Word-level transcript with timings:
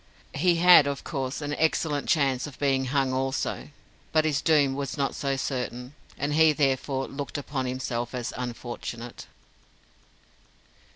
He 0.33 0.55
had, 0.55 0.87
of 0.87 1.03
course, 1.03 1.41
an 1.43 1.53
excellent 1.59 2.09
chance 2.09 2.47
of 2.47 2.57
being 2.57 2.85
hung 2.85 3.13
also, 3.13 3.69
but 4.11 4.25
his 4.25 4.41
doom 4.41 4.73
was 4.73 4.97
not 4.97 5.13
so 5.13 5.35
certain, 5.35 5.93
and 6.17 6.33
he 6.33 6.53
therefore 6.53 7.07
looked 7.07 7.37
upon 7.37 7.67
himself 7.67 8.15
as 8.15 8.33
unfortunate. 8.35 9.27